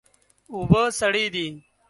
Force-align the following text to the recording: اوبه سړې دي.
اوبه 0.53 0.81
سړې 0.99 1.25
دي. 1.33 1.47